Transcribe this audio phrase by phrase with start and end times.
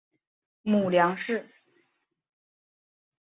[0.63, 1.47] 母梁氏。